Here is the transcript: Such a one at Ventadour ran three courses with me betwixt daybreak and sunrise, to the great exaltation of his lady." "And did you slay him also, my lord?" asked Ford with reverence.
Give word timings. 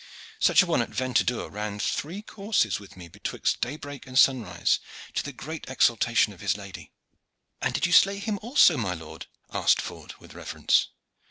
Such 0.39 0.63
a 0.63 0.65
one 0.65 0.81
at 0.81 0.89
Ventadour 0.89 1.51
ran 1.51 1.77
three 1.77 2.23
courses 2.23 2.79
with 2.79 2.97
me 2.97 3.07
betwixt 3.07 3.61
daybreak 3.61 4.07
and 4.07 4.17
sunrise, 4.17 4.79
to 5.13 5.21
the 5.21 5.31
great 5.31 5.65
exaltation 5.69 6.33
of 6.33 6.41
his 6.41 6.57
lady." 6.57 6.91
"And 7.61 7.75
did 7.75 7.85
you 7.85 7.91
slay 7.93 8.17
him 8.17 8.39
also, 8.41 8.77
my 8.77 8.95
lord?" 8.95 9.27
asked 9.53 9.79
Ford 9.79 10.15
with 10.19 10.33
reverence. 10.33 10.87